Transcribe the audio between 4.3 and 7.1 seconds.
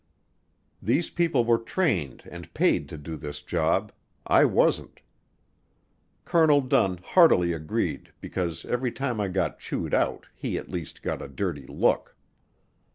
wasn't. Colonel Dunn